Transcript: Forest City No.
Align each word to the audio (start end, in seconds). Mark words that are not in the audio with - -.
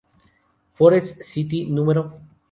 Forest 0.73 1.21
City 1.21 1.67
No. 1.69 2.21